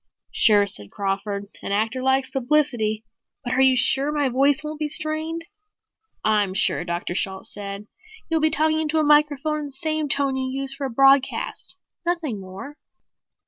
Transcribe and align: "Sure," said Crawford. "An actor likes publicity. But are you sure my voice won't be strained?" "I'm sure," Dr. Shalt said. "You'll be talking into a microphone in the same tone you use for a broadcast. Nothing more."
"Sure," 0.31 0.65
said 0.65 0.89
Crawford. 0.89 1.45
"An 1.61 1.71
actor 1.71 2.01
likes 2.01 2.31
publicity. 2.31 3.05
But 3.43 3.53
are 3.53 3.61
you 3.61 3.75
sure 3.77 4.11
my 4.11 4.29
voice 4.29 4.63
won't 4.63 4.79
be 4.79 4.87
strained?" 4.87 5.45
"I'm 6.23 6.55
sure," 6.55 6.83
Dr. 6.83 7.13
Shalt 7.13 7.45
said. 7.45 7.85
"You'll 8.27 8.41
be 8.41 8.49
talking 8.49 8.79
into 8.81 8.97
a 8.97 9.03
microphone 9.03 9.59
in 9.59 9.65
the 9.65 9.71
same 9.73 10.09
tone 10.09 10.35
you 10.35 10.49
use 10.49 10.73
for 10.73 10.87
a 10.87 10.89
broadcast. 10.89 11.75
Nothing 12.03 12.39
more." 12.39 12.77